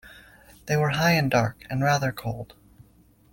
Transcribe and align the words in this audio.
They 0.65 0.75
were 0.77 0.89
high 0.97 1.11
and 1.11 1.29
dark, 1.29 1.63
and 1.69 1.83
rather 1.83 2.11
cold. 2.11 2.55